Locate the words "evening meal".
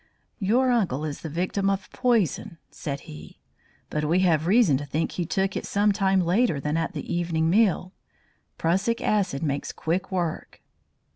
7.13-7.93